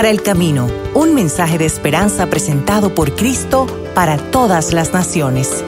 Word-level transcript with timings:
para 0.00 0.08
el 0.08 0.22
camino, 0.22 0.66
un 0.94 1.14
mensaje 1.14 1.58
de 1.58 1.66
esperanza 1.66 2.30
presentado 2.30 2.94
por 2.94 3.14
Cristo 3.14 3.66
para 3.94 4.16
todas 4.16 4.72
las 4.72 4.94
naciones. 4.94 5.62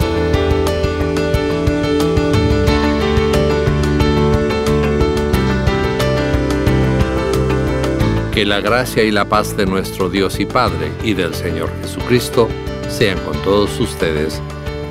Que 8.32 8.46
la 8.46 8.62
gracia 8.62 9.04
y 9.04 9.10
la 9.10 9.26
paz 9.26 9.54
de 9.54 9.66
nuestro 9.66 10.08
Dios 10.08 10.40
y 10.40 10.46
Padre 10.46 10.92
y 11.04 11.12
del 11.12 11.34
Señor 11.34 11.68
Jesucristo 11.82 12.48
sean 12.88 13.18
con 13.26 13.36
todos 13.42 13.78
ustedes. 13.80 14.40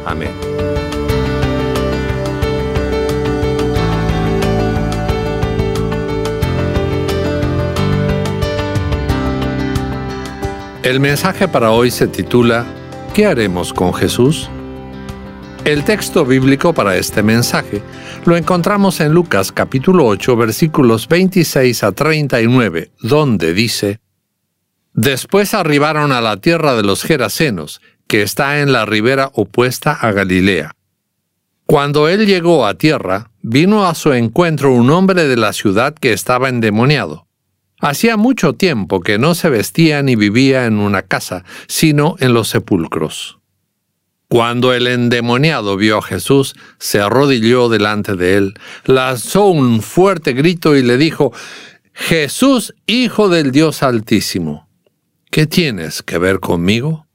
Amén. 0.06 0.91
El 10.92 11.00
mensaje 11.00 11.48
para 11.48 11.72
hoy 11.72 11.90
se 11.90 12.06
titula 12.06 12.66
¿Qué 13.14 13.26
haremos 13.26 13.72
con 13.72 13.94
Jesús? 13.94 14.50
El 15.64 15.86
texto 15.86 16.26
bíblico 16.26 16.74
para 16.74 16.98
este 16.98 17.24
mensaje 17.24 17.82
lo 18.26 18.36
encontramos 18.36 19.00
en 19.00 19.14
Lucas 19.14 19.54
capítulo 19.54 20.06
8 20.06 20.36
versículos 20.36 21.08
26 21.08 21.84
a 21.86 21.94
39, 21.94 22.92
donde 23.00 23.54
dice, 23.54 24.02
Después 24.92 25.54
arribaron 25.54 26.12
a 26.12 26.20
la 26.20 26.36
tierra 26.42 26.76
de 26.76 26.84
los 26.84 27.04
Gerasenos, 27.04 27.80
que 28.08 28.22
está 28.22 28.60
en 28.60 28.74
la 28.74 28.86
ribera 28.86 29.32
opuesta 29.34 29.94
a 29.94 30.12
Galilea. 30.12 30.74
Cuando 31.66 32.10
él 32.10 32.26
llegó 32.26 32.66
a 32.66 32.74
tierra, 32.74 33.32
vino 33.42 33.88
a 33.88 33.96
su 33.96 34.12
encuentro 34.12 34.74
un 34.74 34.90
hombre 34.90 35.26
de 35.30 35.38
la 35.38 35.54
ciudad 35.54 35.94
que 35.96 36.12
estaba 36.12 36.50
endemoniado. 36.50 37.28
Hacía 37.82 38.16
mucho 38.16 38.54
tiempo 38.54 39.02
que 39.02 39.18
no 39.18 39.34
se 39.34 39.50
vestía 39.50 40.04
ni 40.04 40.16
vivía 40.16 40.66
en 40.66 40.78
una 40.78 41.02
casa, 41.02 41.44
sino 41.68 42.16
en 42.20 42.34
los 42.34 42.48
sepulcros. 42.48 43.40
Cuando 44.30 44.74
el 44.74 44.88
endemoniado 44.88 45.76
vio 45.76 45.98
a 45.98 46.02
Jesús, 46.02 46.56
se 46.80 47.02
arrodilló 47.02 47.68
delante 47.68 48.16
de 48.16 48.38
él, 48.38 48.54
lanzó 48.86 49.48
un 49.48 49.82
fuerte 49.82 50.32
grito 50.34 50.78
y 50.78 50.84
le 50.84 50.98
dijo, 50.98 51.34
Jesús, 51.92 52.74
Hijo 52.86 53.28
del 53.28 53.52
Dios 53.52 53.84
Altísimo, 53.84 54.70
¿qué 55.32 55.48
tienes 55.48 56.02
que 56.04 56.18
ver 56.18 56.40
conmigo? 56.40 57.08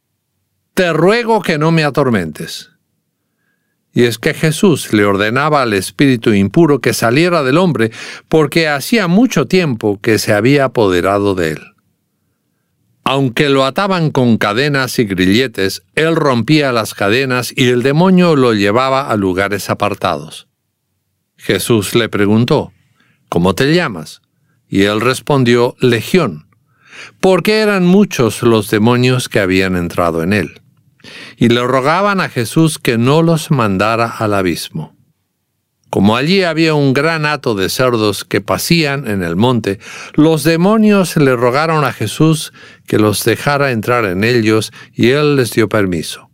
Te 0.75 0.93
ruego 0.93 1.41
que 1.41 1.57
no 1.57 1.71
me 1.71 1.85
atormentes. 1.85 2.76
Y 3.97 4.05
es 4.05 4.19
que 4.19 4.35
Jesús 4.35 4.93
le 4.93 5.07
ordenaba 5.07 5.63
al 5.63 5.73
espíritu 5.73 6.35
impuro 6.35 6.83
que 6.83 6.93
saliera 6.93 7.43
del 7.43 7.57
hombre 7.57 7.93
porque 8.29 8.69
hacía 8.69 9.09
mucho 9.09 9.47
tiempo 9.47 9.99
que 10.03 10.19
se 10.19 10.35
había 10.35 10.67
apoderado 10.67 11.35
de 11.35 11.53
él. 11.53 11.61
Aunque 13.05 13.49
lo 13.49 13.65
ataban 13.65 14.11
con 14.11 14.37
cadenas 14.37 14.99
y 14.99 15.07
grilletes, 15.07 15.83
él 15.95 16.15
rompía 16.15 16.73
las 16.73 16.93
cadenas 16.93 17.55
y 17.57 17.69
el 17.69 17.83
demonio 17.83 18.37
lo 18.37 18.53
llevaba 18.53 19.11
a 19.11 19.17
lugares 19.17 19.71
apartados. 19.71 20.47
Jesús 21.39 21.95
le 21.95 22.11
preguntó, 22.11 22.75
¿Cómo 23.31 23.55
te 23.55 23.73
llamas? 23.73 24.21
Y 24.69 24.83
él 24.83 25.01
respondió, 25.01 25.75
Legión, 25.81 26.49
porque 27.19 27.61
eran 27.61 27.87
muchos 27.87 28.43
los 28.43 28.69
demonios 28.69 29.31
que 29.31 29.41
habían 29.41 29.75
entrado 29.75 30.23
en 30.23 30.35
él. 30.35 30.61
Y 31.37 31.49
le 31.49 31.67
rogaban 31.67 32.21
a 32.21 32.29
Jesús 32.29 32.79
que 32.79 32.99
no 32.99 33.23
los 33.23 33.51
mandara 33.51 34.07
al 34.07 34.35
abismo. 34.35 34.97
Como 35.91 36.17
allí 36.17 36.43
había 36.43 36.75
un 36.75 36.93
gran 36.93 37.25
hato 37.25 37.55
de 37.55 37.69
cerdos 37.69 38.25
que 38.25 38.41
pasían 38.41 39.07
en 39.09 39.23
el 39.23 39.37
monte, 39.37 39.79
los 40.15 40.45
demonios 40.45 41.17
le 41.17 41.37
rogaron 41.37 41.85
a 41.85 41.93
Jesús 41.93 42.53
que 42.87 42.99
los 42.99 43.25
dejara 43.25 43.71
entrar 43.71 44.05
en 44.05 44.25
ellos 44.25 44.73
y 44.93 45.11
él 45.11 45.37
les 45.37 45.53
dio 45.53 45.69
permiso. 45.69 46.31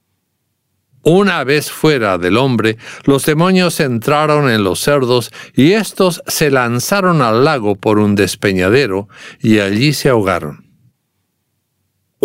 Una 1.04 1.42
vez 1.42 1.70
fuera 1.70 2.16
del 2.16 2.36
hombre, 2.36 2.78
los 3.04 3.26
demonios 3.26 3.80
entraron 3.80 4.48
en 4.48 4.62
los 4.62 4.78
cerdos 4.78 5.32
y 5.54 5.72
éstos 5.72 6.22
se 6.28 6.50
lanzaron 6.50 7.22
al 7.22 7.44
lago 7.44 7.74
por 7.74 7.98
un 7.98 8.14
despeñadero 8.14 9.08
y 9.40 9.58
allí 9.58 9.92
se 9.94 10.08
ahogaron. 10.08 10.61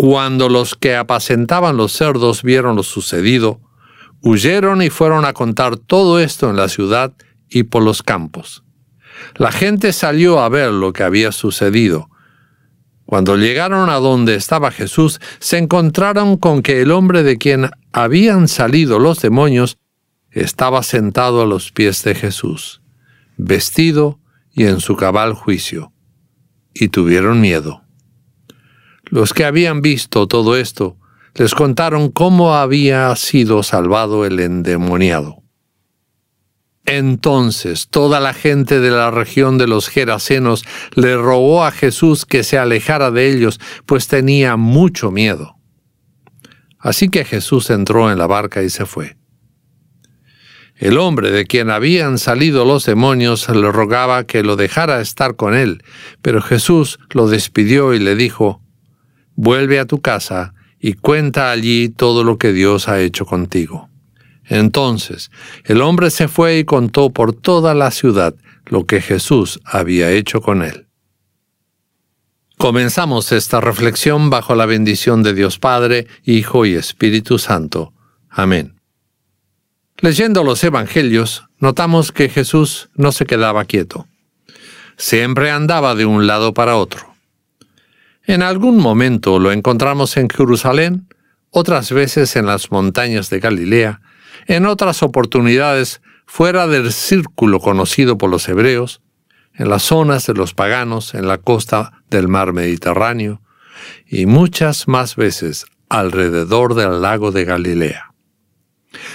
Cuando 0.00 0.48
los 0.48 0.76
que 0.76 0.94
apacentaban 0.94 1.76
los 1.76 1.90
cerdos 1.90 2.44
vieron 2.44 2.76
lo 2.76 2.84
sucedido, 2.84 3.60
Huyeron 4.20 4.80
y 4.80 4.90
fueron 4.90 5.24
a 5.24 5.32
contar 5.32 5.76
todo 5.76 6.20
esto 6.20 6.48
en 6.48 6.54
la 6.54 6.68
ciudad 6.68 7.12
y 7.48 7.64
por 7.64 7.82
los 7.82 8.04
campos. 8.04 8.62
La 9.34 9.50
gente 9.50 9.92
salió 9.92 10.38
a 10.38 10.48
ver 10.48 10.70
lo 10.70 10.92
que 10.92 11.02
había 11.02 11.32
sucedido. 11.32 12.10
Cuando 13.06 13.36
llegaron 13.36 13.90
a 13.90 13.96
donde 13.96 14.36
estaba 14.36 14.70
Jesús, 14.70 15.20
se 15.40 15.58
encontraron 15.58 16.36
con 16.36 16.62
que 16.62 16.80
el 16.80 16.92
hombre 16.92 17.24
de 17.24 17.36
quien 17.36 17.68
habían 17.92 18.46
salido 18.46 19.00
los 19.00 19.20
demonios 19.20 19.78
estaba 20.30 20.84
sentado 20.84 21.42
a 21.42 21.46
los 21.46 21.72
pies 21.72 22.04
de 22.04 22.14
Jesús, 22.14 22.82
vestido 23.36 24.20
y 24.52 24.66
en 24.66 24.78
su 24.78 24.94
cabal 24.94 25.34
juicio, 25.34 25.92
y 26.72 26.86
tuvieron 26.86 27.40
miedo. 27.40 27.82
Los 29.10 29.32
que 29.32 29.44
habían 29.44 29.80
visto 29.80 30.26
todo 30.26 30.56
esto 30.56 30.96
les 31.34 31.54
contaron 31.54 32.10
cómo 32.10 32.54
había 32.54 33.14
sido 33.16 33.62
salvado 33.62 34.24
el 34.26 34.40
endemoniado. 34.40 35.42
Entonces 36.84 37.88
toda 37.88 38.18
la 38.18 38.32
gente 38.32 38.80
de 38.80 38.90
la 38.90 39.10
región 39.10 39.58
de 39.58 39.66
los 39.66 39.88
Gerasenos 39.88 40.64
le 40.94 41.16
rogó 41.16 41.64
a 41.64 41.70
Jesús 41.70 42.24
que 42.24 42.42
se 42.42 42.58
alejara 42.58 43.10
de 43.10 43.30
ellos, 43.30 43.60
pues 43.84 44.08
tenía 44.08 44.56
mucho 44.56 45.10
miedo. 45.10 45.56
Así 46.78 47.08
que 47.08 47.24
Jesús 47.24 47.70
entró 47.70 48.10
en 48.10 48.18
la 48.18 48.26
barca 48.26 48.62
y 48.62 48.70
se 48.70 48.86
fue. 48.86 49.16
El 50.76 50.96
hombre 50.96 51.30
de 51.32 51.44
quien 51.44 51.70
habían 51.70 52.18
salido 52.18 52.64
los 52.64 52.86
demonios 52.86 53.48
le 53.48 53.70
rogaba 53.72 54.24
que 54.24 54.42
lo 54.42 54.56
dejara 54.56 55.00
estar 55.00 55.34
con 55.34 55.54
él, 55.54 55.82
pero 56.22 56.40
Jesús 56.40 57.00
lo 57.10 57.28
despidió 57.28 57.94
y 57.94 57.98
le 57.98 58.14
dijo, 58.14 58.62
Vuelve 59.40 59.78
a 59.78 59.86
tu 59.86 60.00
casa 60.00 60.52
y 60.80 60.94
cuenta 60.94 61.52
allí 61.52 61.90
todo 61.90 62.24
lo 62.24 62.38
que 62.38 62.52
Dios 62.52 62.88
ha 62.88 63.00
hecho 63.00 63.24
contigo. 63.24 63.88
Entonces 64.44 65.30
el 65.62 65.80
hombre 65.80 66.10
se 66.10 66.26
fue 66.26 66.58
y 66.58 66.64
contó 66.64 67.10
por 67.10 67.32
toda 67.32 67.72
la 67.72 67.92
ciudad 67.92 68.34
lo 68.66 68.84
que 68.84 69.00
Jesús 69.00 69.60
había 69.64 70.10
hecho 70.10 70.40
con 70.40 70.64
él. 70.64 70.88
Comenzamos 72.56 73.30
esta 73.30 73.60
reflexión 73.60 74.28
bajo 74.28 74.56
la 74.56 74.66
bendición 74.66 75.22
de 75.22 75.34
Dios 75.34 75.60
Padre, 75.60 76.08
Hijo 76.24 76.66
y 76.66 76.74
Espíritu 76.74 77.38
Santo. 77.38 77.92
Amén. 78.28 78.80
Leyendo 79.98 80.42
los 80.42 80.64
Evangelios, 80.64 81.44
notamos 81.60 82.10
que 82.10 82.28
Jesús 82.28 82.90
no 82.96 83.12
se 83.12 83.24
quedaba 83.24 83.66
quieto. 83.66 84.08
Siempre 84.96 85.52
andaba 85.52 85.94
de 85.94 86.06
un 86.06 86.26
lado 86.26 86.52
para 86.52 86.74
otro. 86.74 87.07
En 88.28 88.42
algún 88.42 88.76
momento 88.76 89.38
lo 89.38 89.52
encontramos 89.52 90.18
en 90.18 90.28
Jerusalén, 90.28 91.08
otras 91.48 91.90
veces 91.90 92.36
en 92.36 92.44
las 92.44 92.70
montañas 92.70 93.30
de 93.30 93.40
Galilea, 93.40 94.02
en 94.46 94.66
otras 94.66 95.02
oportunidades 95.02 96.02
fuera 96.26 96.66
del 96.66 96.92
círculo 96.92 97.58
conocido 97.58 98.18
por 98.18 98.28
los 98.28 98.46
hebreos, 98.46 99.00
en 99.54 99.70
las 99.70 99.82
zonas 99.82 100.26
de 100.26 100.34
los 100.34 100.52
paganos, 100.52 101.14
en 101.14 101.26
la 101.26 101.38
costa 101.38 102.02
del 102.10 102.28
mar 102.28 102.52
Mediterráneo, 102.52 103.40
y 104.06 104.26
muchas 104.26 104.88
más 104.88 105.16
veces 105.16 105.64
alrededor 105.88 106.74
del 106.74 107.00
lago 107.00 107.32
de 107.32 107.46
Galilea. 107.46 108.12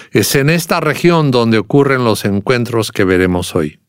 Es 0.09 0.33
en 0.33 0.49
esta 0.49 0.79
región 0.79 1.29
donde 1.29 1.59
ocurren 1.59 2.03
los 2.03 2.25
encuentros 2.25 2.91
que 2.91 3.03
veremos 3.03 3.53
hoy. 3.53 3.79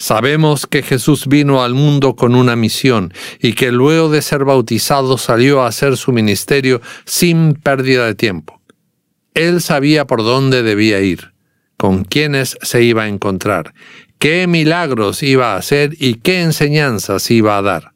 Sabemos 0.00 0.68
que 0.68 0.84
Jesús 0.84 1.26
vino 1.26 1.64
al 1.64 1.74
mundo 1.74 2.14
con 2.14 2.36
una 2.36 2.54
misión 2.54 3.12
y 3.40 3.54
que 3.54 3.72
luego 3.72 4.08
de 4.08 4.22
ser 4.22 4.44
bautizado 4.44 5.18
salió 5.18 5.62
a 5.62 5.66
hacer 5.66 5.96
su 5.96 6.12
ministerio 6.12 6.80
sin 7.04 7.54
pérdida 7.54 8.06
de 8.06 8.14
tiempo. 8.14 8.60
Él 9.34 9.60
sabía 9.60 10.06
por 10.06 10.22
dónde 10.22 10.62
debía 10.62 11.00
ir, 11.00 11.32
con 11.76 12.04
quiénes 12.04 12.56
se 12.62 12.84
iba 12.84 13.02
a 13.02 13.08
encontrar, 13.08 13.74
qué 14.20 14.46
milagros 14.46 15.24
iba 15.24 15.54
a 15.54 15.56
hacer 15.56 15.96
y 15.98 16.14
qué 16.14 16.42
enseñanzas 16.42 17.28
iba 17.32 17.58
a 17.58 17.62
dar. 17.62 17.92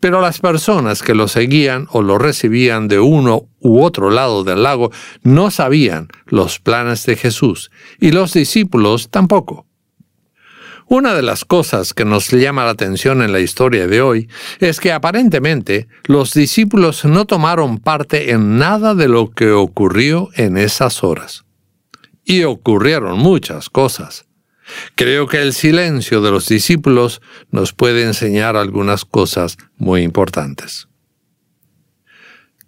Pero 0.00 0.20
las 0.20 0.40
personas 0.40 1.02
que 1.02 1.14
lo 1.14 1.28
seguían 1.28 1.86
o 1.92 2.02
lo 2.02 2.18
recibían 2.18 2.88
de 2.88 2.98
uno 2.98 3.48
u 3.60 3.82
otro 3.82 4.10
lado 4.10 4.42
del 4.42 4.64
lago 4.64 4.90
no 5.22 5.52
sabían 5.52 6.08
los 6.26 6.58
planes 6.58 7.06
de 7.06 7.14
Jesús, 7.14 7.70
y 8.00 8.10
los 8.10 8.32
discípulos 8.32 9.08
tampoco. 9.08 9.67
Una 10.90 11.12
de 11.12 11.20
las 11.20 11.44
cosas 11.44 11.92
que 11.92 12.06
nos 12.06 12.30
llama 12.30 12.64
la 12.64 12.70
atención 12.70 13.20
en 13.20 13.30
la 13.30 13.40
historia 13.40 13.86
de 13.86 14.00
hoy 14.00 14.26
es 14.58 14.80
que 14.80 14.90
aparentemente 14.90 15.86
los 16.04 16.32
discípulos 16.32 17.04
no 17.04 17.26
tomaron 17.26 17.76
parte 17.76 18.30
en 18.30 18.56
nada 18.56 18.94
de 18.94 19.06
lo 19.06 19.30
que 19.30 19.50
ocurrió 19.50 20.30
en 20.34 20.56
esas 20.56 21.04
horas. 21.04 21.44
Y 22.24 22.44
ocurrieron 22.44 23.18
muchas 23.18 23.68
cosas. 23.68 24.24
Creo 24.94 25.26
que 25.26 25.42
el 25.42 25.52
silencio 25.52 26.22
de 26.22 26.30
los 26.30 26.48
discípulos 26.48 27.20
nos 27.50 27.74
puede 27.74 28.04
enseñar 28.04 28.56
algunas 28.56 29.04
cosas 29.04 29.58
muy 29.76 30.00
importantes. 30.00 30.88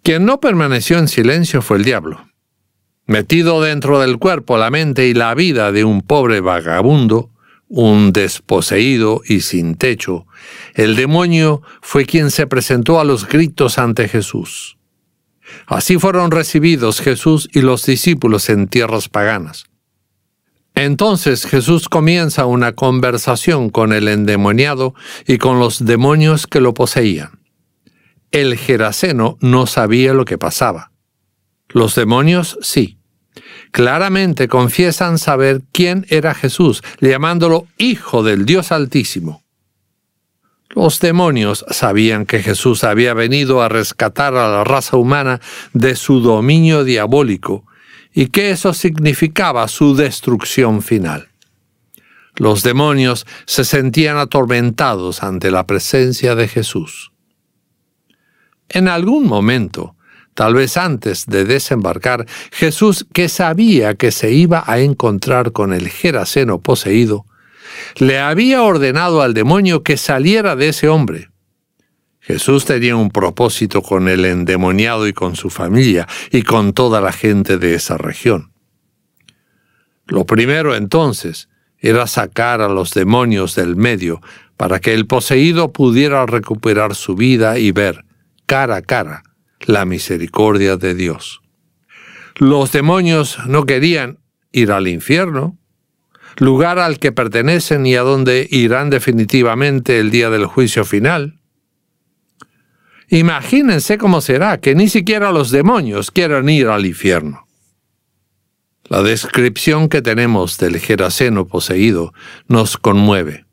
Quien 0.03 0.25
no 0.25 0.39
permaneció 0.39 0.99
en 0.99 1.07
silencio 1.07 1.63
fue 1.63 1.77
el 1.77 1.83
diablo. 1.83 2.27
Metido 3.07 3.63
dentro 3.63 3.99
del 3.99 4.19
cuerpo, 4.19 4.57
la 4.57 4.69
mente 4.69 5.07
y 5.07 5.15
la 5.15 5.33
vida 5.33 5.71
de 5.71 5.83
un 5.83 6.03
pobre 6.03 6.39
vagabundo, 6.39 7.31
un 7.73 8.11
desposeído 8.11 9.21
y 9.25 9.39
sin 9.39 9.75
techo, 9.75 10.27
el 10.75 10.97
demonio 10.97 11.61
fue 11.81 12.05
quien 12.05 12.29
se 12.29 12.45
presentó 12.45 12.99
a 12.99 13.05
los 13.05 13.27
gritos 13.27 13.77
ante 13.77 14.09
Jesús. 14.09 14.77
Así 15.67 15.97
fueron 15.97 16.31
recibidos 16.31 16.99
Jesús 16.99 17.49
y 17.53 17.61
los 17.61 17.85
discípulos 17.85 18.49
en 18.49 18.67
tierras 18.67 19.07
paganas. 19.07 19.65
Entonces 20.75 21.45
Jesús 21.45 21.87
comienza 21.87 22.45
una 22.45 22.73
conversación 22.73 23.69
con 23.69 23.93
el 23.93 24.09
endemoniado 24.09 24.93
y 25.25 25.37
con 25.37 25.59
los 25.59 25.85
demonios 25.85 26.47
que 26.47 26.59
lo 26.59 26.73
poseían. 26.73 27.39
El 28.31 28.57
Geraseno 28.57 29.37
no 29.41 29.65
sabía 29.65 30.13
lo 30.13 30.25
que 30.25 30.37
pasaba. 30.37 30.91
Los 31.69 31.95
demonios 31.95 32.57
sí. 32.61 33.00
Claramente 33.71 34.47
confiesan 34.47 35.17
saber 35.17 35.61
quién 35.71 36.05
era 36.09 36.33
Jesús, 36.33 36.83
llamándolo 36.99 37.67
Hijo 37.77 38.21
del 38.21 38.45
Dios 38.45 38.71
Altísimo. 38.71 39.43
Los 40.69 40.99
demonios 40.99 41.65
sabían 41.69 42.25
que 42.25 42.41
Jesús 42.41 42.83
había 42.83 43.13
venido 43.13 43.61
a 43.61 43.69
rescatar 43.69 44.35
a 44.35 44.47
la 44.49 44.63
raza 44.63 44.97
humana 44.97 45.41
de 45.73 45.95
su 45.95 46.21
dominio 46.21 46.83
diabólico 46.83 47.65
y 48.13 48.27
que 48.27 48.51
eso 48.51 48.73
significaba 48.73 49.67
su 49.67 49.95
destrucción 49.95 50.81
final. 50.81 51.29
Los 52.35 52.63
demonios 52.63 53.25
se 53.45 53.65
sentían 53.65 54.17
atormentados 54.17 55.23
ante 55.23 55.51
la 55.51 55.67
presencia 55.67 56.35
de 56.35 56.47
Jesús. 56.47 57.11
En 58.69 58.87
algún 58.87 59.27
momento, 59.27 59.95
tal 60.41 60.55
vez 60.55 60.75
antes 60.75 61.27
de 61.27 61.45
desembarcar, 61.45 62.25
Jesús, 62.51 63.05
que 63.13 63.29
sabía 63.29 63.93
que 63.93 64.09
se 64.09 64.31
iba 64.31 64.63
a 64.65 64.79
encontrar 64.79 65.51
con 65.51 65.71
el 65.71 65.87
Geraseno 65.87 66.59
poseído, 66.59 67.27
le 67.97 68.17
había 68.17 68.63
ordenado 68.63 69.21
al 69.21 69.35
demonio 69.35 69.83
que 69.83 69.97
saliera 69.97 70.55
de 70.55 70.69
ese 70.69 70.89
hombre. 70.89 71.29
Jesús 72.21 72.65
tenía 72.65 72.95
un 72.95 73.11
propósito 73.11 73.83
con 73.83 74.07
el 74.07 74.25
endemoniado 74.25 75.07
y 75.07 75.13
con 75.13 75.35
su 75.35 75.51
familia 75.51 76.07
y 76.31 76.41
con 76.41 76.73
toda 76.73 77.01
la 77.01 77.11
gente 77.11 77.59
de 77.59 77.75
esa 77.75 77.99
región. 77.99 78.51
Lo 80.07 80.25
primero 80.25 80.75
entonces 80.75 81.49
era 81.77 82.07
sacar 82.07 82.61
a 82.61 82.67
los 82.67 82.95
demonios 82.95 83.53
del 83.53 83.75
medio 83.75 84.21
para 84.57 84.79
que 84.79 84.95
el 84.95 85.05
poseído 85.05 85.71
pudiera 85.71 86.25
recuperar 86.25 86.95
su 86.95 87.13
vida 87.13 87.59
y 87.59 87.71
ver, 87.71 88.05
cara 88.47 88.77
a 88.77 88.81
cara, 88.81 89.21
la 89.65 89.85
misericordia 89.85 90.77
de 90.77 90.95
Dios. 90.95 91.41
Los 92.35 92.71
demonios 92.71 93.37
no 93.47 93.65
querían 93.65 94.19
ir 94.51 94.71
al 94.71 94.87
infierno, 94.87 95.57
lugar 96.37 96.79
al 96.79 96.99
que 96.99 97.11
pertenecen 97.11 97.85
y 97.85 97.95
a 97.95 98.01
donde 98.01 98.47
irán 98.49 98.89
definitivamente 98.89 99.99
el 99.99 100.11
día 100.11 100.29
del 100.29 100.45
juicio 100.45 100.85
final. 100.85 101.39
Imagínense 103.09 103.97
cómo 103.97 104.21
será 104.21 104.59
que 104.59 104.73
ni 104.73 104.87
siquiera 104.87 105.31
los 105.31 105.51
demonios 105.51 106.11
quieran 106.11 106.47
ir 106.47 106.67
al 106.67 106.85
infierno. 106.85 107.45
La 108.85 109.03
descripción 109.03 109.89
que 109.89 110.01
tenemos 110.01 110.57
del 110.57 110.79
Geraseno 110.79 111.47
poseído 111.47 112.13
nos 112.47 112.77
conmueve. 112.77 113.45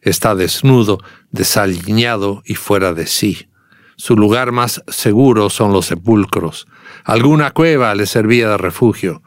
Está 0.00 0.34
desnudo, 0.34 0.98
desaliñado 1.30 2.42
y 2.44 2.56
fuera 2.56 2.92
de 2.92 3.06
sí. 3.06 3.48
Su 3.96 4.16
lugar 4.16 4.52
más 4.52 4.82
seguro 4.88 5.50
son 5.50 5.72
los 5.72 5.86
sepulcros. 5.86 6.66
Alguna 7.04 7.50
cueva 7.50 7.94
le 7.94 8.06
servía 8.06 8.48
de 8.50 8.58
refugio. 8.58 9.22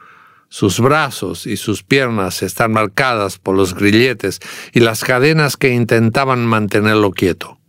Sus 0.49 0.79
brazos 0.79 1.47
y 1.47 1.57
sus 1.57 1.83
piernas 1.83 2.41
están 2.41 2.71
marcadas 2.71 3.39
por 3.39 3.55
los 3.55 3.73
grilletes 3.75 4.39
y 4.73 4.79
las 4.79 5.03
cadenas 5.03 5.57
que 5.57 5.69
intentaban 5.69 6.45
mantenerlo 6.45 7.11
quieto. 7.11 7.59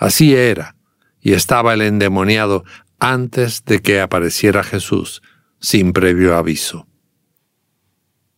Así 0.00 0.34
era, 0.34 0.76
y 1.20 1.32
estaba 1.32 1.74
el 1.74 1.82
endemoniado 1.82 2.64
antes 2.98 3.64
de 3.64 3.80
que 3.80 4.00
apareciera 4.00 4.62
Jesús, 4.62 5.22
sin 5.60 5.92
previo 5.92 6.36
aviso. 6.36 6.86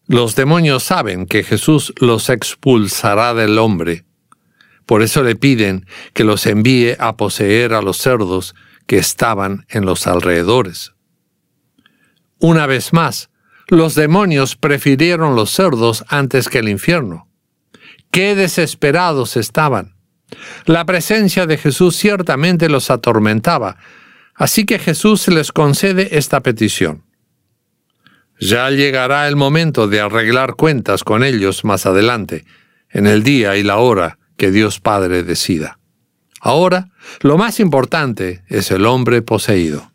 Los 0.06 0.34
demonios 0.34 0.84
saben 0.84 1.26
que 1.26 1.44
Jesús 1.44 1.92
los 2.00 2.30
expulsará 2.30 3.34
del 3.34 3.58
hombre. 3.58 4.06
Por 4.88 5.02
eso 5.02 5.22
le 5.22 5.36
piden 5.36 5.84
que 6.14 6.24
los 6.24 6.46
envíe 6.46 6.96
a 6.98 7.18
poseer 7.18 7.74
a 7.74 7.82
los 7.82 7.98
cerdos 7.98 8.54
que 8.86 8.96
estaban 8.96 9.66
en 9.68 9.84
los 9.84 10.06
alrededores. 10.06 10.94
Una 12.38 12.66
vez 12.66 12.94
más, 12.94 13.28
los 13.68 13.94
demonios 13.94 14.56
prefirieron 14.56 15.36
los 15.36 15.50
cerdos 15.50 16.06
antes 16.08 16.48
que 16.48 16.60
el 16.60 16.70
infierno. 16.70 17.28
Qué 18.10 18.34
desesperados 18.34 19.36
estaban. 19.36 19.94
La 20.64 20.86
presencia 20.86 21.44
de 21.44 21.58
Jesús 21.58 21.94
ciertamente 21.94 22.70
los 22.70 22.90
atormentaba, 22.90 23.76
así 24.34 24.64
que 24.64 24.78
Jesús 24.78 25.28
les 25.28 25.52
concede 25.52 26.16
esta 26.16 26.40
petición. 26.40 27.04
Ya 28.40 28.70
llegará 28.70 29.28
el 29.28 29.36
momento 29.36 29.86
de 29.86 30.00
arreglar 30.00 30.54
cuentas 30.54 31.04
con 31.04 31.24
ellos 31.24 31.62
más 31.66 31.84
adelante, 31.84 32.46
en 32.88 33.06
el 33.06 33.22
día 33.22 33.54
y 33.58 33.62
la 33.62 33.76
hora 33.76 34.18
que 34.38 34.50
Dios 34.50 34.80
Padre 34.80 35.22
decida. 35.22 35.78
Ahora, 36.40 36.88
lo 37.20 37.36
más 37.36 37.60
importante 37.60 38.42
es 38.48 38.70
el 38.70 38.86
hombre 38.86 39.20
poseído. 39.20 39.92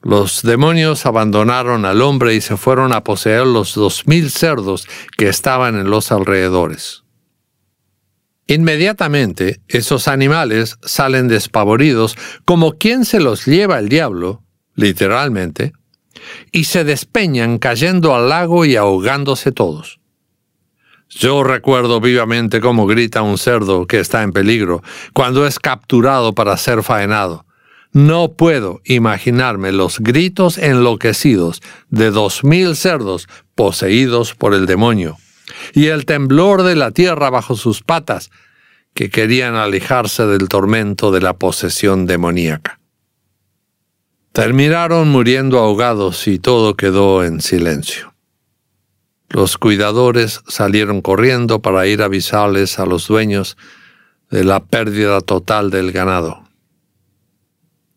Los 0.00 0.42
demonios 0.42 1.06
abandonaron 1.06 1.84
al 1.84 2.02
hombre 2.02 2.34
y 2.34 2.40
se 2.40 2.56
fueron 2.56 2.92
a 2.92 3.04
poseer 3.04 3.46
los 3.46 3.74
dos 3.74 4.06
mil 4.06 4.30
cerdos 4.30 4.88
que 5.16 5.28
estaban 5.28 5.78
en 5.78 5.90
los 5.90 6.10
alrededores. 6.10 7.04
Inmediatamente 8.46 9.60
esos 9.68 10.08
animales 10.08 10.78
salen 10.82 11.28
despavoridos 11.28 12.16
como 12.46 12.78
quien 12.78 13.04
se 13.04 13.20
los 13.20 13.44
lleva 13.44 13.78
el 13.78 13.90
diablo, 13.90 14.42
literalmente, 14.74 15.72
y 16.50 16.64
se 16.64 16.84
despeñan 16.84 17.58
cayendo 17.58 18.14
al 18.14 18.30
lago 18.30 18.64
y 18.64 18.76
ahogándose 18.76 19.52
todos. 19.52 20.00
Yo 21.08 21.42
recuerdo 21.42 22.00
vivamente 22.00 22.60
cómo 22.60 22.86
grita 22.86 23.22
un 23.22 23.38
cerdo 23.38 23.86
que 23.86 24.00
está 24.00 24.22
en 24.22 24.32
peligro 24.32 24.82
cuando 25.14 25.46
es 25.46 25.58
capturado 25.58 26.34
para 26.34 26.56
ser 26.56 26.82
faenado. 26.82 27.46
No 27.92 28.32
puedo 28.32 28.82
imaginarme 28.84 29.72
los 29.72 30.00
gritos 30.00 30.58
enloquecidos 30.58 31.62
de 31.88 32.10
dos 32.10 32.44
mil 32.44 32.76
cerdos 32.76 33.26
poseídos 33.54 34.34
por 34.34 34.52
el 34.52 34.66
demonio 34.66 35.16
y 35.72 35.86
el 35.86 36.04
temblor 36.04 36.62
de 36.62 36.76
la 36.76 36.90
tierra 36.90 37.30
bajo 37.30 37.56
sus 37.56 37.82
patas, 37.82 38.30
que 38.94 39.10
querían 39.10 39.54
alejarse 39.54 40.26
del 40.26 40.48
tormento 40.48 41.10
de 41.10 41.20
la 41.20 41.34
posesión 41.34 42.06
demoníaca. 42.06 42.80
Terminaron 44.32 45.08
muriendo 45.08 45.58
ahogados 45.58 46.28
y 46.28 46.38
todo 46.38 46.74
quedó 46.74 47.24
en 47.24 47.40
silencio. 47.40 48.07
Los 49.30 49.58
cuidadores 49.58 50.42
salieron 50.48 51.02
corriendo 51.02 51.60
para 51.60 51.86
ir 51.86 52.02
a 52.02 52.06
avisarles 52.06 52.78
a 52.78 52.86
los 52.86 53.08
dueños 53.08 53.56
de 54.30 54.44
la 54.44 54.64
pérdida 54.64 55.20
total 55.20 55.70
del 55.70 55.92
ganado. 55.92 56.44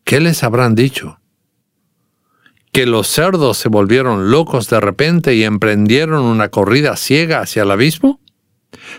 ¿Qué 0.04 0.20
les 0.20 0.42
habrán 0.42 0.74
dicho? 0.74 1.18
que 2.72 2.86
los 2.86 3.06
cerdos 3.06 3.58
se 3.58 3.68
volvieron 3.68 4.30
locos 4.30 4.68
de 4.68 4.80
repente 4.80 5.34
y 5.34 5.44
emprendieron 5.44 6.24
una 6.24 6.48
corrida 6.48 6.96
ciega 6.96 7.40
hacia 7.40 7.62
el 7.62 7.70
abismo? 7.70 8.18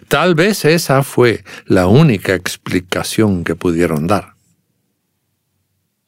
Tal 0.08 0.36
vez 0.36 0.64
esa 0.64 1.02
fue 1.02 1.44
la 1.66 1.88
única 1.88 2.36
explicación 2.36 3.44
que 3.44 3.56
pudieron 3.56 4.06
dar. 4.06 4.36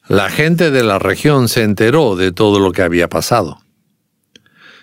La 0.06 0.30
gente 0.30 0.70
de 0.70 0.84
la 0.84 1.00
región 1.00 1.48
se 1.48 1.64
enteró 1.64 2.14
de 2.14 2.30
todo 2.30 2.60
lo 2.60 2.70
que 2.70 2.82
había 2.82 3.08
pasado. 3.08 3.58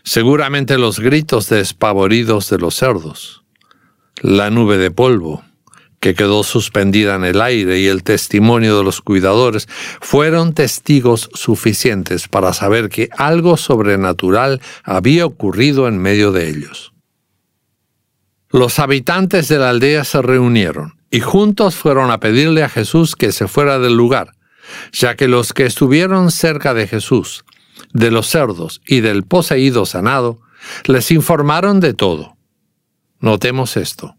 Seguramente 0.03 0.77
los 0.77 0.99
gritos 0.99 1.47
despavoridos 1.47 2.49
de 2.49 2.57
los 2.57 2.75
cerdos, 2.75 3.43
la 4.21 4.49
nube 4.49 4.77
de 4.77 4.91
polvo, 4.91 5.43
que 6.01 6.13
quedó 6.13 6.43
suspendida 6.43 7.15
en 7.15 7.23
el 7.23 7.39
aire 7.39 7.79
y 7.79 7.87
el 7.87 8.03
testimonio 8.03 8.77
de 8.77 8.83
los 8.83 8.99
cuidadores 8.99 9.69
fueron 10.01 10.53
testigos 10.53 11.29
suficientes 11.33 12.27
para 12.27 12.51
saber 12.51 12.89
que 12.89 13.07
algo 13.15 13.55
sobrenatural 13.55 14.61
había 14.83 15.25
ocurrido 15.25 15.87
en 15.87 15.97
medio 15.99 16.33
de 16.33 16.49
ellos. 16.49 16.91
Los 18.49 18.79
habitantes 18.79 19.47
de 19.47 19.57
la 19.57 19.69
aldea 19.69 20.03
se 20.03 20.21
reunieron 20.21 20.99
y 21.09 21.21
juntos 21.21 21.75
fueron 21.75 22.11
a 22.11 22.19
pedirle 22.19 22.63
a 22.63 22.69
Jesús 22.69 23.15
que 23.15 23.31
se 23.31 23.47
fuera 23.47 23.79
del 23.79 23.95
lugar, 23.95 24.33
ya 24.91 25.15
que 25.15 25.29
los 25.29 25.53
que 25.53 25.65
estuvieron 25.65 26.29
cerca 26.31 26.73
de 26.73 26.87
Jesús, 26.87 27.45
de 27.93 28.11
los 28.11 28.27
cerdos 28.27 28.81
y 28.85 29.01
del 29.01 29.23
poseído 29.23 29.85
sanado, 29.85 30.41
les 30.85 31.11
informaron 31.11 31.79
de 31.79 31.93
todo. 31.93 32.35
Notemos 33.19 33.77
esto. 33.77 34.15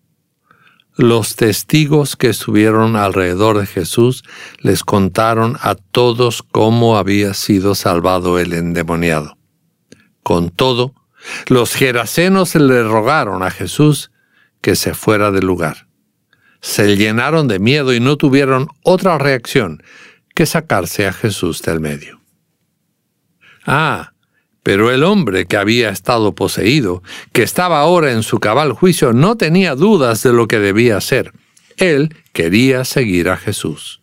Los 0.96 1.34
testigos 1.34 2.14
que 2.14 2.28
estuvieron 2.28 2.94
alrededor 2.94 3.58
de 3.58 3.66
Jesús 3.66 4.22
les 4.60 4.84
contaron 4.84 5.56
a 5.60 5.74
todos 5.74 6.42
cómo 6.42 6.96
había 6.96 7.34
sido 7.34 7.74
salvado 7.74 8.38
el 8.38 8.52
endemoniado. 8.52 9.36
Con 10.22 10.50
todo, 10.50 10.94
los 11.48 11.74
gerasenos 11.74 12.54
le 12.54 12.84
rogaron 12.84 13.42
a 13.42 13.50
Jesús 13.50 14.12
que 14.60 14.76
se 14.76 14.94
fuera 14.94 15.32
del 15.32 15.46
lugar. 15.46 15.88
Se 16.60 16.96
llenaron 16.96 17.48
de 17.48 17.58
miedo 17.58 17.92
y 17.92 18.00
no 18.00 18.16
tuvieron 18.16 18.68
otra 18.82 19.18
reacción 19.18 19.82
que 20.34 20.46
sacarse 20.46 21.06
a 21.06 21.12
Jesús 21.12 21.60
del 21.62 21.80
medio. 21.80 22.23
Ah, 23.66 24.12
pero 24.62 24.90
el 24.90 25.04
hombre 25.04 25.46
que 25.46 25.58
había 25.58 25.90
estado 25.90 26.34
poseído, 26.34 27.02
que 27.32 27.42
estaba 27.42 27.80
ahora 27.80 28.12
en 28.12 28.22
su 28.22 28.40
cabal 28.40 28.72
juicio, 28.72 29.12
no 29.12 29.36
tenía 29.36 29.74
dudas 29.74 30.22
de 30.22 30.32
lo 30.32 30.48
que 30.48 30.58
debía 30.58 30.96
hacer. 30.96 31.32
Él 31.76 32.16
quería 32.32 32.84
seguir 32.84 33.28
a 33.28 33.36
Jesús. 33.36 34.00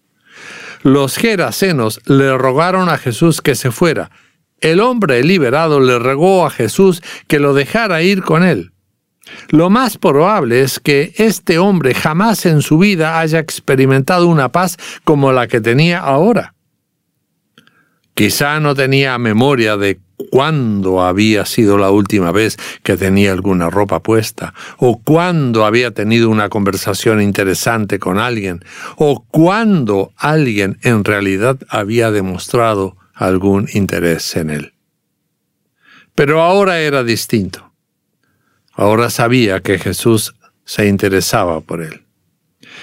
Los 0.83 1.17
gerasenos 1.17 1.99
le 2.05 2.37
rogaron 2.37 2.89
a 2.89 2.97
Jesús 2.97 3.41
que 3.41 3.55
se 3.55 3.71
fuera. 3.71 4.11
El 4.59 4.79
hombre 4.79 5.23
liberado 5.23 5.79
le 5.79 5.97
rogó 5.97 6.45
a 6.45 6.51
Jesús 6.51 7.01
que 7.27 7.39
lo 7.39 7.53
dejara 7.53 8.03
ir 8.03 8.21
con 8.21 8.43
él. 8.43 8.71
Lo 9.49 9.69
más 9.69 9.97
probable 9.97 10.61
es 10.61 10.79
que 10.79 11.13
este 11.17 11.57
hombre 11.57 11.93
jamás 11.93 12.45
en 12.45 12.61
su 12.61 12.77
vida 12.77 13.19
haya 13.19 13.39
experimentado 13.39 14.27
una 14.27 14.49
paz 14.49 14.77
como 15.03 15.31
la 15.31 15.47
que 15.47 15.61
tenía 15.61 15.99
ahora. 15.99 16.53
Quizá 18.13 18.59
no 18.59 18.75
tenía 18.75 19.17
memoria 19.17 19.77
de 19.77 19.99
cuándo 20.29 21.01
había 21.01 21.45
sido 21.45 21.77
la 21.77 21.89
última 21.91 22.31
vez 22.31 22.57
que 22.83 22.97
tenía 22.97 23.31
alguna 23.31 23.69
ropa 23.69 24.01
puesta, 24.01 24.53
o 24.77 25.01
cuándo 25.01 25.65
había 25.65 25.91
tenido 25.91 26.29
una 26.29 26.49
conversación 26.49 27.21
interesante 27.21 27.99
con 27.99 28.19
alguien, 28.19 28.63
o 28.97 29.25
cuándo 29.29 30.13
alguien 30.17 30.77
en 30.83 31.03
realidad 31.03 31.57
había 31.69 32.11
demostrado 32.11 32.97
algún 33.13 33.67
interés 33.73 34.35
en 34.35 34.49
él. 34.49 34.73
Pero 36.15 36.41
ahora 36.41 36.79
era 36.79 37.03
distinto. 37.03 37.71
Ahora 38.73 39.09
sabía 39.09 39.61
que 39.61 39.79
Jesús 39.79 40.35
se 40.65 40.87
interesaba 40.87 41.61
por 41.61 41.81
él. 41.81 42.00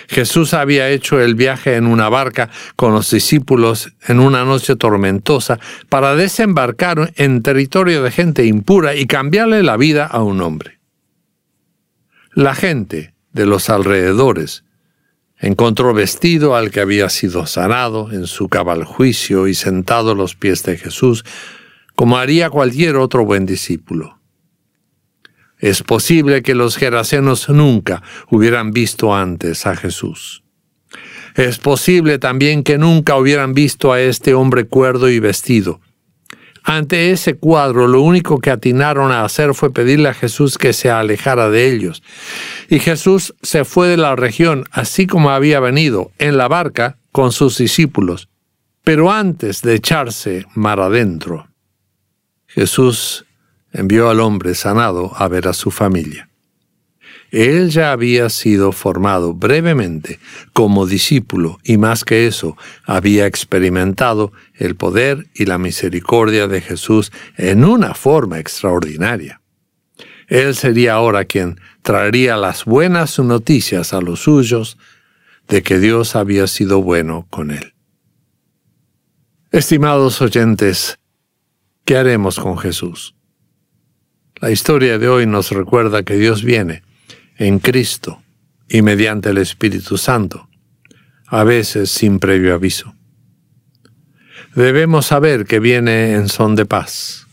Jesús 0.07 0.55
había 0.55 0.89
hecho 0.89 1.21
el 1.21 1.35
viaje 1.35 1.75
en 1.75 1.87
una 1.87 2.09
barca 2.09 2.51
con 2.77 2.93
los 2.93 3.11
discípulos 3.11 3.93
en 4.07 4.21
una 4.21 4.45
noche 4.45 4.77
tormentosa 4.77 5.59
para 5.89 6.15
desembarcar 6.15 7.13
en 7.17 7.43
territorio 7.43 8.03
de 8.03 8.11
gente 8.11 8.45
impura 8.45 8.95
y 8.95 9.07
cambiarle 9.07 9.63
la 9.63 9.77
vida 9.77 10.07
a 10.07 10.23
un 10.23 10.41
hombre. 10.41 10.79
La 12.33 12.55
gente 12.55 13.15
de 13.33 13.47
los 13.47 13.71
alrededores 13.71 14.65
encontró 15.39 15.95
vestido 15.95 16.57
al 16.57 16.71
que 16.71 16.81
había 16.81 17.09
sido 17.09 17.47
sanado 17.47 18.13
en 18.13 18.27
su 18.27 18.49
cabal 18.49 18.85
juicio 18.85 19.47
y 19.47 19.55
sentado 19.55 20.13
a 20.13 20.15
los 20.15 20.35
pies 20.35 20.63
de 20.65 20.77
Jesús, 20.77 21.25
como 21.95 22.19
haría 22.19 22.51
cualquier 22.51 22.97
otro 22.97 23.25
buen 23.25 23.47
discípulo. 23.47 24.18
Es 25.59 25.83
posible 25.83 26.43
que 26.43 26.55
los 26.55 26.77
gerasenos 26.77 27.49
nunca 27.49 28.03
hubieran 28.31 28.71
visto 28.71 29.15
antes 29.15 29.67
a 29.67 29.75
Jesús. 29.77 30.45
Es 31.35 31.59
posible 31.59 32.19
también 32.19 32.63
que 32.63 32.79
nunca 32.79 33.17
hubieran 33.17 33.55
visto 33.55 33.93
a 33.93 34.01
este 34.01 34.35
hombre 34.35 34.67
cuerdo 34.67 35.09
y 35.09 35.21
vestido. 35.21 35.81
Ante 36.65 37.13
ese 37.13 37.35
cuadro 37.35 37.89
lo 37.89 38.03
único 38.03 38.41
que 38.41 38.51
atinaron 38.51 39.11
a 39.11 39.25
hacer 39.25 39.55
fue 39.55 39.73
pedirle 39.73 40.11
a 40.11 40.15
Jesús 40.15 40.59
que 40.59 40.73
se 40.73 40.91
alejara 40.91 41.49
de 41.49 41.73
ellos. 41.73 42.03
Y 42.69 42.79
Jesús 42.79 43.35
se 43.41 43.65
fue 43.65 43.89
de 43.89 43.97
la 43.97 44.17
región 44.17 44.65
así 44.71 45.07
como 45.07 45.31
había 45.31 45.61
venido, 45.61 46.13
en 46.19 46.37
la 46.37 46.47
barca, 46.47 46.99
con 47.11 47.33
sus 47.33 47.57
discípulos. 47.59 48.29
Pero 48.85 49.11
antes 49.11 49.63
de 49.63 49.77
echarse 49.77 50.45
mar 50.55 50.81
adentro, 50.81 51.49
Jesús 52.47 53.25
envió 53.73 54.11
al 54.11 54.21
hombre 54.21 54.55
sanado 54.55 55.13
a 55.17 55.29
ver 55.29 55.49
a 55.49 55.53
su 55.53 55.71
familia. 55.71 56.29
Él 57.31 57.69
ya 57.69 57.93
había 57.93 58.31
sido 58.31 58.73
formado 58.73 59.35
brevemente 59.35 60.19
como 60.55 60.87
discípulo 60.87 61.59
y 61.63 61.77
más 61.77 62.05
que 62.05 62.27
eso, 62.27 62.57
había 62.85 63.27
experimentado 63.27 64.33
el 64.55 64.77
poder 64.77 65.27
y 65.35 65.45
la 65.45 65.59
misericordia 65.59 66.49
de 66.49 66.63
Jesús 66.63 67.13
en 67.37 67.65
una 67.65 67.95
forma 67.95 68.39
extraordinaria. 68.39 69.43
Él 70.27 70.55
sería 70.55 70.95
ahora 70.95 71.25
quien 71.27 71.61
traería 71.83 72.37
las 72.37 72.65
buenas 72.65 73.19
noticias 73.19 73.93
a 73.93 74.01
los 74.01 74.21
suyos 74.21 74.79
de 75.49 75.63
que 75.63 75.79
Dios 75.79 76.17
había 76.17 76.47
sido 76.47 76.83
bueno 76.83 77.27
con 77.31 77.51
él. 77.51 77.75
Estimados 79.51 80.21
oyentes, 80.21 80.99
¿qué 81.85 81.97
haremos 81.97 82.39
con 82.39 82.59
Jesús? 82.59 83.18
La 84.41 84.53
historia 84.53 84.99
de 84.99 85.09
hoy 85.09 85.27
nos 85.27 85.51
recuerda 85.51 86.05
que 86.05 86.15
Dios 86.15 86.45
viene 86.45 86.83
en 87.39 87.59
Cristo 87.59 88.23
y 88.69 88.83
mediante 88.83 89.31
el 89.31 89.39
Espíritu 89.39 89.99
Santo, 89.99 90.49
a 91.27 91.43
veces 91.43 91.91
sin 91.91 92.21
previo 92.21 92.55
aviso. 92.55 92.95
Debemos 94.55 95.07
saber 95.07 95.45
que 95.45 95.59
viene 95.59 96.13
en 96.13 96.29
son 96.29 96.55
de 96.55 96.67
paz, 96.67 97.27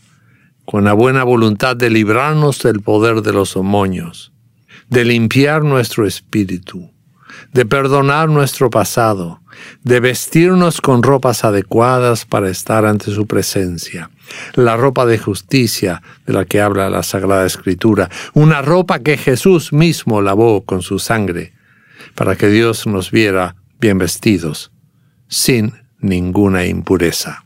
con 0.64 0.82
la 0.82 0.94
buena 0.94 1.22
voluntad 1.22 1.76
de 1.76 1.90
librarnos 1.90 2.60
del 2.64 2.80
poder 2.80 3.22
de 3.22 3.32
los 3.32 3.56
homonios, 3.56 4.32
de 4.88 5.04
limpiar 5.04 5.62
nuestro 5.62 6.08
espíritu, 6.08 6.90
de 7.52 7.66
perdonar 7.66 8.28
nuestro 8.28 8.70
pasado, 8.70 9.40
de 9.82 10.00
vestirnos 10.00 10.80
con 10.80 11.02
ropas 11.02 11.44
adecuadas 11.44 12.24
para 12.24 12.50
estar 12.50 12.84
ante 12.84 13.12
su 13.12 13.26
presencia, 13.26 14.10
la 14.54 14.76
ropa 14.76 15.06
de 15.06 15.18
justicia 15.18 16.02
de 16.26 16.32
la 16.32 16.44
que 16.44 16.60
habla 16.60 16.90
la 16.90 17.02
Sagrada 17.02 17.46
Escritura, 17.46 18.10
una 18.34 18.62
ropa 18.62 18.98
que 18.98 19.16
Jesús 19.16 19.72
mismo 19.72 20.22
lavó 20.22 20.64
con 20.64 20.82
su 20.82 20.98
sangre, 20.98 21.52
para 22.14 22.36
que 22.36 22.48
Dios 22.48 22.86
nos 22.86 23.10
viera 23.10 23.56
bien 23.80 23.98
vestidos, 23.98 24.72
sin 25.28 25.74
ninguna 26.00 26.66
impureza. 26.66 27.44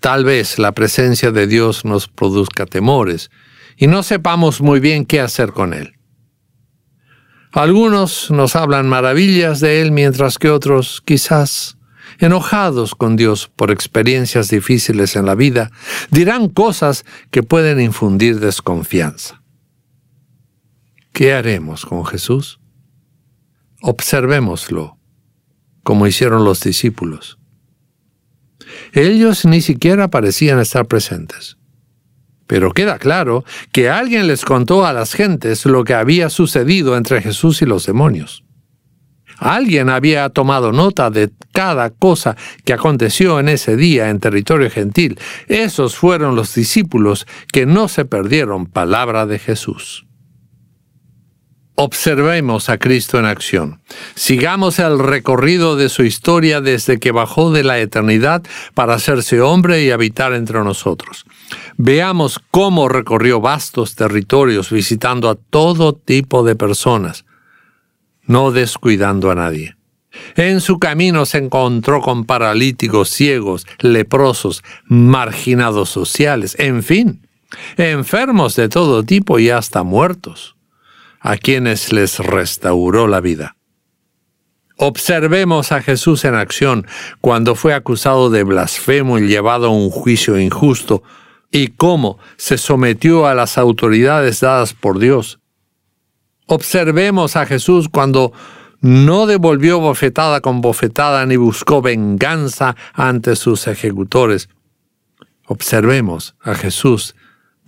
Tal 0.00 0.24
vez 0.24 0.58
la 0.58 0.72
presencia 0.72 1.30
de 1.30 1.46
Dios 1.46 1.84
nos 1.84 2.08
produzca 2.08 2.64
temores 2.64 3.30
y 3.76 3.86
no 3.86 4.02
sepamos 4.02 4.60
muy 4.60 4.80
bien 4.80 5.04
qué 5.04 5.20
hacer 5.20 5.52
con 5.52 5.74
Él. 5.74 5.99
Algunos 7.52 8.30
nos 8.30 8.54
hablan 8.54 8.88
maravillas 8.88 9.60
de 9.60 9.82
Él 9.82 9.90
mientras 9.90 10.38
que 10.38 10.50
otros, 10.50 11.02
quizás, 11.04 11.76
enojados 12.20 12.94
con 12.94 13.16
Dios 13.16 13.50
por 13.56 13.72
experiencias 13.72 14.48
difíciles 14.48 15.16
en 15.16 15.26
la 15.26 15.34
vida, 15.34 15.70
dirán 16.10 16.48
cosas 16.48 17.04
que 17.30 17.42
pueden 17.42 17.80
infundir 17.80 18.38
desconfianza. 18.38 19.42
¿Qué 21.12 21.32
haremos 21.32 21.84
con 21.86 22.06
Jesús? 22.06 22.60
Observémoslo, 23.82 24.96
como 25.82 26.06
hicieron 26.06 26.44
los 26.44 26.60
discípulos. 26.60 27.38
Ellos 28.92 29.44
ni 29.44 29.60
siquiera 29.60 30.08
parecían 30.08 30.60
estar 30.60 30.86
presentes. 30.86 31.56
Pero 32.50 32.72
queda 32.72 32.98
claro 32.98 33.44
que 33.70 33.90
alguien 33.90 34.26
les 34.26 34.44
contó 34.44 34.84
a 34.84 34.92
las 34.92 35.14
gentes 35.14 35.64
lo 35.66 35.84
que 35.84 35.94
había 35.94 36.28
sucedido 36.30 36.96
entre 36.96 37.22
Jesús 37.22 37.62
y 37.62 37.64
los 37.64 37.86
demonios. 37.86 38.42
Alguien 39.38 39.88
había 39.88 40.28
tomado 40.30 40.72
nota 40.72 41.10
de 41.10 41.30
cada 41.52 41.90
cosa 41.90 42.36
que 42.64 42.72
aconteció 42.72 43.38
en 43.38 43.48
ese 43.48 43.76
día 43.76 44.10
en 44.10 44.18
territorio 44.18 44.68
gentil. 44.68 45.16
Esos 45.46 45.94
fueron 45.94 46.34
los 46.34 46.52
discípulos 46.52 47.24
que 47.52 47.66
no 47.66 47.86
se 47.86 48.04
perdieron 48.04 48.66
palabra 48.66 49.26
de 49.26 49.38
Jesús. 49.38 50.04
Observemos 51.76 52.68
a 52.68 52.78
Cristo 52.78 53.20
en 53.20 53.26
acción. 53.26 53.80
Sigamos 54.16 54.80
el 54.80 54.98
recorrido 54.98 55.76
de 55.76 55.88
su 55.88 56.02
historia 56.02 56.60
desde 56.60 56.98
que 56.98 57.12
bajó 57.12 57.52
de 57.52 57.62
la 57.62 57.78
eternidad 57.78 58.42
para 58.74 58.94
hacerse 58.94 59.40
hombre 59.40 59.84
y 59.84 59.92
habitar 59.92 60.32
entre 60.32 60.64
nosotros. 60.64 61.24
Veamos 61.76 62.40
cómo 62.50 62.88
recorrió 62.88 63.40
vastos 63.40 63.94
territorios 63.94 64.70
visitando 64.70 65.28
a 65.28 65.34
todo 65.34 65.94
tipo 65.94 66.42
de 66.42 66.56
personas, 66.56 67.24
no 68.24 68.50
descuidando 68.52 69.30
a 69.30 69.34
nadie. 69.34 69.76
En 70.36 70.60
su 70.60 70.78
camino 70.78 71.24
se 71.24 71.38
encontró 71.38 72.00
con 72.00 72.24
paralíticos, 72.24 73.10
ciegos, 73.10 73.66
leprosos, 73.78 74.62
marginados 74.86 75.88
sociales, 75.88 76.56
en 76.58 76.82
fin, 76.82 77.28
enfermos 77.76 78.56
de 78.56 78.68
todo 78.68 79.04
tipo 79.04 79.38
y 79.38 79.50
hasta 79.50 79.82
muertos 79.82 80.56
a 81.20 81.36
quienes 81.36 81.92
les 81.92 82.18
restauró 82.18 83.06
la 83.06 83.20
vida. 83.20 83.56
Observemos 84.76 85.72
a 85.72 85.82
Jesús 85.82 86.24
en 86.24 86.34
acción 86.34 86.86
cuando 87.20 87.54
fue 87.54 87.74
acusado 87.74 88.30
de 88.30 88.44
blasfemo 88.44 89.18
y 89.18 89.28
llevado 89.28 89.66
a 89.66 89.70
un 89.70 89.90
juicio 89.90 90.38
injusto, 90.38 91.02
y 91.50 91.68
cómo 91.68 92.18
se 92.36 92.58
sometió 92.58 93.26
a 93.26 93.34
las 93.34 93.58
autoridades 93.58 94.40
dadas 94.40 94.72
por 94.74 94.98
Dios. 94.98 95.40
Observemos 96.46 97.36
a 97.36 97.46
Jesús 97.46 97.88
cuando 97.88 98.32
no 98.80 99.26
devolvió 99.26 99.78
bofetada 99.78 100.40
con 100.40 100.60
bofetada 100.60 101.26
ni 101.26 101.36
buscó 101.36 101.82
venganza 101.82 102.76
ante 102.94 103.36
sus 103.36 103.66
ejecutores. 103.66 104.48
Observemos 105.46 106.34
a 106.40 106.54
Jesús 106.54 107.14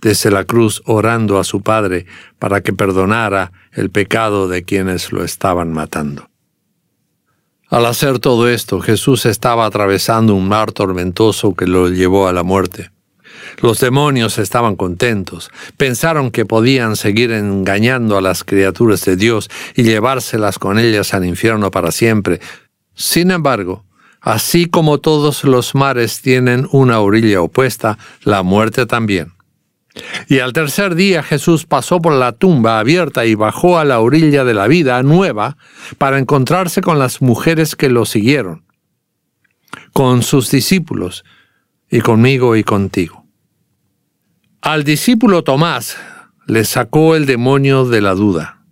desde 0.01 0.31
la 0.31 0.43
cruz 0.43 0.81
orando 0.85 1.39
a 1.39 1.43
su 1.43 1.61
Padre 1.61 2.05
para 2.39 2.61
que 2.61 2.73
perdonara 2.73 3.51
el 3.71 3.89
pecado 3.89 4.47
de 4.47 4.63
quienes 4.63 5.11
lo 5.11 5.23
estaban 5.23 5.71
matando. 5.71 6.29
Al 7.69 7.85
hacer 7.85 8.19
todo 8.19 8.49
esto, 8.49 8.81
Jesús 8.81 9.25
estaba 9.25 9.65
atravesando 9.65 10.35
un 10.35 10.47
mar 10.47 10.71
tormentoso 10.71 11.55
que 11.55 11.67
lo 11.67 11.89
llevó 11.89 12.27
a 12.27 12.33
la 12.33 12.43
muerte. 12.43 12.91
Los 13.61 13.79
demonios 13.79 14.37
estaban 14.39 14.75
contentos, 14.75 15.49
pensaron 15.77 16.31
que 16.31 16.45
podían 16.45 16.95
seguir 16.95 17.31
engañando 17.31 18.17
a 18.17 18.21
las 18.21 18.43
criaturas 18.43 19.05
de 19.05 19.15
Dios 19.15 19.49
y 19.75 19.83
llevárselas 19.83 20.59
con 20.59 20.79
ellas 20.79 21.13
al 21.13 21.25
infierno 21.25 21.71
para 21.71 21.91
siempre. 21.91 22.39
Sin 22.95 23.31
embargo, 23.31 23.85
así 24.21 24.65
como 24.67 24.99
todos 24.99 25.43
los 25.43 25.75
mares 25.75 26.21
tienen 26.21 26.67
una 26.71 26.99
orilla 26.99 27.41
opuesta, 27.41 27.97
la 28.23 28.43
muerte 28.43 28.85
también. 28.85 29.33
Y 30.27 30.39
al 30.39 30.53
tercer 30.53 30.95
día 30.95 31.21
Jesús 31.21 31.65
pasó 31.65 32.01
por 32.01 32.13
la 32.13 32.31
tumba 32.31 32.79
abierta 32.79 33.25
y 33.25 33.35
bajó 33.35 33.77
a 33.77 33.85
la 33.85 33.99
orilla 33.99 34.43
de 34.43 34.53
la 34.53 34.67
vida 34.67 35.01
nueva 35.03 35.57
para 35.97 36.17
encontrarse 36.17 36.81
con 36.81 36.97
las 36.97 37.21
mujeres 37.21 37.75
que 37.75 37.89
lo 37.89 38.05
siguieron, 38.05 38.63
con 39.93 40.23
sus 40.23 40.49
discípulos 40.49 41.23
y 41.91 42.01
conmigo 42.01 42.55
y 42.55 42.63
contigo. 42.63 43.22
Al 44.63 44.85
discípulo 44.85 45.43
Tomás 45.43 45.97
le 46.47 46.63
sacó 46.63 47.17
el 47.17 47.25
demonio 47.25 47.83
de 47.83 47.99
la 47.99 48.15
duda, 48.15 48.63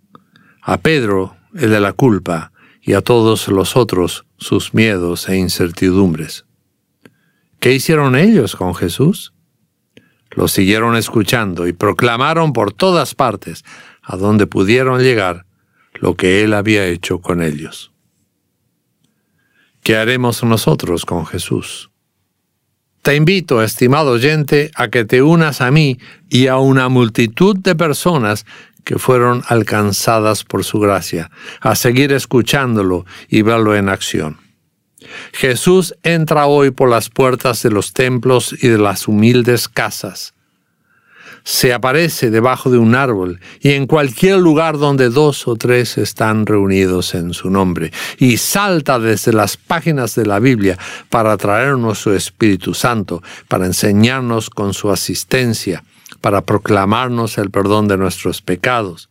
a 0.62 0.78
Pedro 0.78 1.36
el 1.54 1.68
de 1.68 1.80
la 1.80 1.92
culpa 1.92 2.50
y 2.80 2.94
a 2.94 3.02
todos 3.02 3.46
los 3.48 3.76
otros 3.76 4.24
sus 4.38 4.72
miedos 4.72 5.28
e 5.28 5.36
incertidumbres. 5.36 6.46
¿Qué 7.60 7.74
hicieron 7.74 8.16
ellos 8.16 8.56
con 8.56 8.74
Jesús? 8.74 9.34
Lo 10.30 10.48
siguieron 10.48 10.96
escuchando 10.96 11.66
y 11.66 11.74
proclamaron 11.74 12.54
por 12.54 12.72
todas 12.72 13.14
partes, 13.14 13.62
a 14.00 14.16
donde 14.16 14.46
pudieron 14.46 15.02
llegar, 15.02 15.44
lo 16.00 16.16
que 16.16 16.42
Él 16.42 16.54
había 16.54 16.86
hecho 16.86 17.20
con 17.20 17.42
ellos. 17.42 17.92
¿Qué 19.82 19.96
haremos 19.96 20.42
nosotros 20.42 21.04
con 21.04 21.26
Jesús? 21.26 21.91
Te 23.02 23.16
invito, 23.16 23.62
estimado 23.62 24.12
oyente, 24.12 24.70
a 24.76 24.88
que 24.88 25.04
te 25.04 25.22
unas 25.22 25.60
a 25.60 25.70
mí 25.70 25.98
y 26.28 26.46
a 26.46 26.58
una 26.58 26.88
multitud 26.88 27.56
de 27.56 27.74
personas 27.74 28.46
que 28.84 28.98
fueron 28.98 29.42
alcanzadas 29.48 30.44
por 30.44 30.64
su 30.64 30.78
gracia, 30.78 31.30
a 31.60 31.74
seguir 31.74 32.12
escuchándolo 32.12 33.04
y 33.28 33.42
verlo 33.42 33.76
en 33.76 33.88
acción. 33.88 34.38
Jesús 35.32 35.94
entra 36.04 36.46
hoy 36.46 36.70
por 36.70 36.88
las 36.88 37.08
puertas 37.08 37.62
de 37.62 37.70
los 37.70 37.92
templos 37.92 38.54
y 38.62 38.68
de 38.68 38.78
las 38.78 39.08
humildes 39.08 39.68
casas 39.68 40.34
se 41.44 41.72
aparece 41.72 42.30
debajo 42.30 42.70
de 42.70 42.78
un 42.78 42.94
árbol 42.94 43.40
y 43.60 43.72
en 43.72 43.86
cualquier 43.86 44.38
lugar 44.38 44.78
donde 44.78 45.08
dos 45.08 45.48
o 45.48 45.56
tres 45.56 45.98
están 45.98 46.46
reunidos 46.46 47.14
en 47.14 47.34
su 47.34 47.50
nombre, 47.50 47.92
y 48.18 48.36
salta 48.36 48.98
desde 48.98 49.32
las 49.32 49.56
páginas 49.56 50.14
de 50.14 50.26
la 50.26 50.38
Biblia 50.38 50.78
para 51.08 51.36
traernos 51.36 51.98
su 51.98 52.12
Espíritu 52.12 52.74
Santo, 52.74 53.22
para 53.48 53.66
enseñarnos 53.66 54.50
con 54.50 54.74
su 54.74 54.90
asistencia, 54.90 55.84
para 56.20 56.42
proclamarnos 56.42 57.38
el 57.38 57.50
perdón 57.50 57.88
de 57.88 57.96
nuestros 57.96 58.42
pecados, 58.42 59.08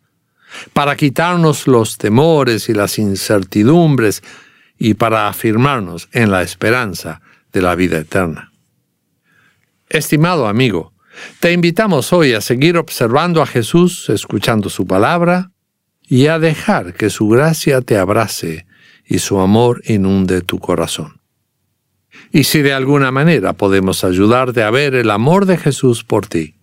para 0.74 0.96
quitarnos 0.96 1.68
los 1.68 1.98
temores 1.98 2.70
y 2.70 2.74
las 2.74 2.98
incertidumbres 3.00 4.24
y 4.78 4.96
para 4.96 5.28
afirmarnos 5.28 6.10
en 6.12 6.32
la 6.32 6.42
esperanza 6.42 7.22
de 7.54 7.62
la 7.62 7.76
vida 7.76 8.00
eterna. 8.00 8.52
Estimado 9.90 10.48
amigo, 10.48 10.91
te 11.40 11.52
invitamos 11.52 12.14
hoy 12.14 12.34
a 12.34 12.42
seguir 12.42 12.78
observando 12.78 13.42
a 13.42 13.46
Jesús, 13.46 14.10
escuchando 14.10 14.70
su 14.70 14.86
palabra 14.86 15.52
y 16.08 16.28
a 16.28 16.40
dejar 16.40 16.94
que 16.94 17.10
su 17.10 17.28
gracia 17.28 17.82
te 17.82 17.98
abrace 17.98 18.66
y 19.06 19.20
su 19.20 19.40
amor 19.40 19.82
inunde 19.86 20.42
tu 20.42 20.60
corazón. 20.60 21.22
Y 22.32 22.46
si 22.46 22.62
de 22.62 22.74
alguna 22.74 23.12
manera 23.12 23.54
podemos 23.54 24.04
ayudarte 24.04 24.64
a 24.64 24.72
ver 24.72 24.96
el 24.96 25.10
amor 25.10 25.46
de 25.46 25.58
Jesús 25.58 26.04
por 26.04 26.28
ti, 26.28 26.56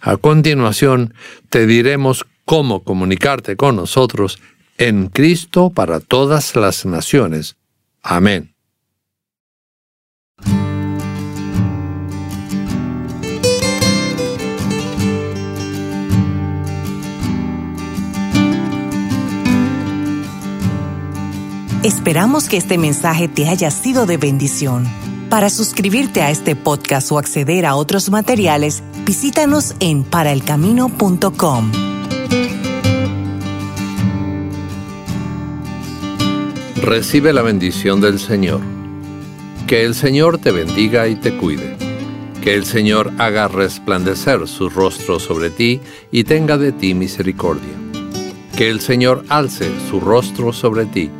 a 0.00 0.16
continuación 0.16 1.14
te 1.48 1.66
diremos 1.66 2.26
cómo 2.44 2.82
comunicarte 2.82 3.56
con 3.56 3.76
nosotros 3.76 4.40
en 4.78 5.08
Cristo 5.08 5.70
para 5.70 6.00
todas 6.00 6.56
las 6.56 6.84
naciones. 6.86 7.56
Amén. 8.02 8.51
Esperamos 21.84 22.48
que 22.48 22.56
este 22.56 22.78
mensaje 22.78 23.26
te 23.26 23.48
haya 23.48 23.72
sido 23.72 24.06
de 24.06 24.16
bendición. 24.16 24.86
Para 25.28 25.50
suscribirte 25.50 26.22
a 26.22 26.30
este 26.30 26.54
podcast 26.54 27.10
o 27.10 27.18
acceder 27.18 27.66
a 27.66 27.74
otros 27.74 28.08
materiales, 28.08 28.84
visítanos 29.04 29.74
en 29.80 30.04
paraelcamino.com. 30.04 31.72
Recibe 36.76 37.32
la 37.32 37.42
bendición 37.42 38.00
del 38.00 38.20
Señor. 38.20 38.60
Que 39.66 39.84
el 39.84 39.96
Señor 39.96 40.38
te 40.38 40.52
bendiga 40.52 41.08
y 41.08 41.16
te 41.16 41.36
cuide. 41.36 41.76
Que 42.44 42.54
el 42.54 42.64
Señor 42.64 43.10
haga 43.18 43.48
resplandecer 43.48 44.46
su 44.46 44.70
rostro 44.70 45.18
sobre 45.18 45.50
ti 45.50 45.80
y 46.12 46.22
tenga 46.22 46.58
de 46.58 46.70
ti 46.70 46.94
misericordia. 46.94 47.74
Que 48.56 48.70
el 48.70 48.80
Señor 48.80 49.24
alce 49.28 49.68
su 49.90 49.98
rostro 49.98 50.52
sobre 50.52 50.86
ti 50.86 51.10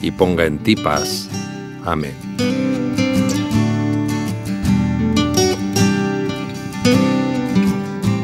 y 0.00 0.10
ponga 0.10 0.44
en 0.44 0.58
ti 0.58 0.76
paz. 0.76 1.28
Amén. 1.84 2.14